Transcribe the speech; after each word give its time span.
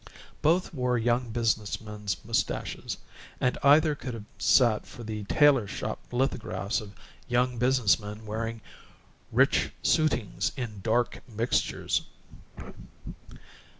Both 0.41 0.73
wore 0.73 0.97
young 0.97 1.29
business 1.29 1.79
men's 1.79 2.17
mustaches, 2.25 2.97
and 3.39 3.55
either 3.61 3.93
could 3.93 4.15
have 4.15 4.25
sat 4.39 4.87
for 4.87 5.03
the 5.03 5.25
tailor 5.25 5.67
shop 5.67 5.99
lithographs 6.11 6.81
of 6.81 6.95
young 7.27 7.59
business 7.59 7.99
men 7.99 8.25
wearing 8.25 8.61
"rich 9.31 9.71
suitings 9.83 10.53
in 10.57 10.79
dark 10.81 11.21
mixtures." 11.29 12.01